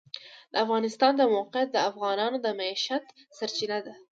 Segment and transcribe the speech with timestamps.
[0.51, 3.05] د افغانستان د موقعیت د افغانانو د معیشت
[3.37, 3.93] سرچینه ده.